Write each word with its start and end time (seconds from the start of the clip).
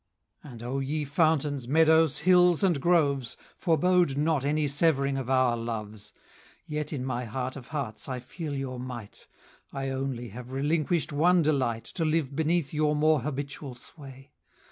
And 0.43 0.63
O 0.63 0.79
ye 0.79 1.05
Fountains, 1.05 1.67
Meadows, 1.67 2.21
Hills, 2.21 2.63
and 2.63 2.81
Groves, 2.81 3.37
Forebode 3.55 4.17
not 4.17 4.43
any 4.43 4.67
severing 4.67 5.15
of 5.15 5.29
our 5.29 5.55
loves! 5.55 6.11
Yet 6.65 6.91
in 6.91 7.05
my 7.05 7.25
heart 7.25 7.55
of 7.55 7.67
hearts 7.67 8.09
I 8.09 8.17
feel 8.17 8.55
your 8.55 8.79
might; 8.79 9.27
I 9.71 9.89
only 9.91 10.29
have 10.29 10.51
relinquish'd 10.53 11.11
one 11.11 11.43
delight 11.43 11.93
195 11.93 11.93
To 11.93 12.05
live 12.05 12.35
beneath 12.35 12.73
your 12.73 12.95
more 12.95 13.19
habitual 13.19 13.75
sway. 13.75 14.31